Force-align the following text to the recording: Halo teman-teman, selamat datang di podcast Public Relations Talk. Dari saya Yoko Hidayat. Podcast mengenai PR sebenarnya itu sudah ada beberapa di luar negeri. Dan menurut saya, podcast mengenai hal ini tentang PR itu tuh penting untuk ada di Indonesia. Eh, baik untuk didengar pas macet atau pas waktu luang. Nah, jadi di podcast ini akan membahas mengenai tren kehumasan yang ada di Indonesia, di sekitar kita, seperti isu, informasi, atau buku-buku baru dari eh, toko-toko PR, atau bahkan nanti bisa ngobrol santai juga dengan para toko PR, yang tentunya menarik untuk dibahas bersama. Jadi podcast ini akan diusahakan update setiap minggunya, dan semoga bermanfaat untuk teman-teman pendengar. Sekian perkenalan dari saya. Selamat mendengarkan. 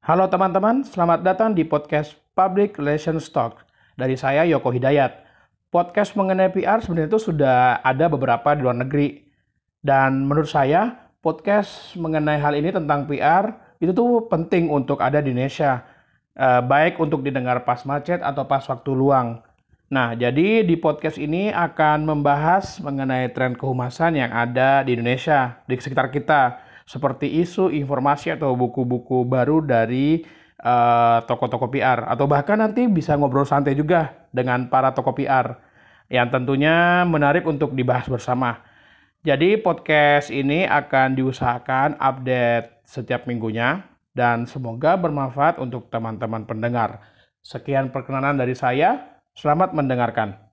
Halo 0.00 0.32
teman-teman, 0.32 0.80
selamat 0.80 1.20
datang 1.20 1.52
di 1.52 1.60
podcast 1.60 2.16
Public 2.32 2.80
Relations 2.80 3.28
Talk. 3.28 3.68
Dari 4.00 4.16
saya 4.16 4.48
Yoko 4.48 4.72
Hidayat. 4.72 5.12
Podcast 5.68 6.16
mengenai 6.16 6.48
PR 6.56 6.80
sebenarnya 6.80 7.12
itu 7.12 7.20
sudah 7.20 7.84
ada 7.84 8.08
beberapa 8.08 8.56
di 8.56 8.64
luar 8.64 8.80
negeri. 8.80 9.20
Dan 9.84 10.24
menurut 10.24 10.48
saya, 10.48 10.96
podcast 11.20 11.92
mengenai 12.00 12.40
hal 12.40 12.56
ini 12.56 12.72
tentang 12.72 13.04
PR 13.12 13.52
itu 13.76 13.92
tuh 13.92 14.24
penting 14.32 14.72
untuk 14.72 15.04
ada 15.04 15.20
di 15.20 15.36
Indonesia. 15.36 15.84
Eh, 16.32 16.64
baik 16.64 16.96
untuk 16.96 17.20
didengar 17.20 17.68
pas 17.68 17.84
macet 17.84 18.24
atau 18.24 18.48
pas 18.48 18.64
waktu 18.64 18.96
luang. 18.96 19.44
Nah, 19.92 20.16
jadi 20.16 20.64
di 20.64 20.80
podcast 20.80 21.20
ini 21.20 21.52
akan 21.52 22.08
membahas 22.08 22.80
mengenai 22.80 23.36
tren 23.36 23.52
kehumasan 23.52 24.16
yang 24.16 24.32
ada 24.32 24.80
di 24.80 24.96
Indonesia, 24.96 25.60
di 25.68 25.76
sekitar 25.76 26.08
kita, 26.08 26.69
seperti 26.90 27.38
isu, 27.38 27.70
informasi, 27.70 28.34
atau 28.34 28.58
buku-buku 28.58 29.22
baru 29.22 29.62
dari 29.62 30.26
eh, 30.58 31.18
toko-toko 31.30 31.70
PR, 31.70 32.10
atau 32.10 32.26
bahkan 32.26 32.58
nanti 32.58 32.90
bisa 32.90 33.14
ngobrol 33.14 33.46
santai 33.46 33.78
juga 33.78 34.26
dengan 34.34 34.66
para 34.66 34.90
toko 34.90 35.14
PR, 35.14 35.54
yang 36.10 36.34
tentunya 36.34 37.06
menarik 37.06 37.46
untuk 37.46 37.78
dibahas 37.78 38.10
bersama. 38.10 38.58
Jadi 39.22 39.54
podcast 39.62 40.34
ini 40.34 40.66
akan 40.66 41.14
diusahakan 41.14 41.94
update 42.02 42.82
setiap 42.82 43.30
minggunya, 43.30 43.86
dan 44.10 44.50
semoga 44.50 44.98
bermanfaat 44.98 45.62
untuk 45.62 45.86
teman-teman 45.94 46.42
pendengar. 46.42 47.06
Sekian 47.40 47.94
perkenalan 47.94 48.34
dari 48.34 48.58
saya. 48.58 49.22
Selamat 49.38 49.70
mendengarkan. 49.70 50.49